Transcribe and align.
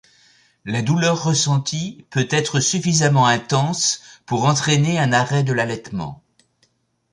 La 0.65 0.81
douleur 0.81 1.23
ressentie 1.25 2.07
peut 2.09 2.25
être 2.31 2.59
suffisamment 2.59 3.27
intense 3.27 4.01
pour 4.25 4.45
entraîner 4.45 4.97
un 4.97 5.13
arrêt 5.13 5.43
de 5.43 5.53
l'allaitement. 5.53 6.23